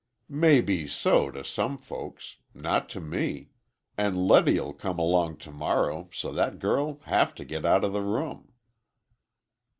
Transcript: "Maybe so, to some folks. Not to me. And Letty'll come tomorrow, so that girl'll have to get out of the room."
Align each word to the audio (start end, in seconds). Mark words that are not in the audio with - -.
"Maybe 0.27 0.87
so, 0.87 1.29
to 1.29 1.45
some 1.45 1.77
folks. 1.77 2.37
Not 2.55 2.89
to 2.89 2.99
me. 2.99 3.51
And 3.99 4.17
Letty'll 4.27 4.73
come 4.73 4.97
tomorrow, 5.37 6.09
so 6.11 6.31
that 6.31 6.57
girl'll 6.57 7.01
have 7.05 7.35
to 7.35 7.45
get 7.45 7.65
out 7.67 7.83
of 7.83 7.93
the 7.93 8.01
room." 8.01 8.51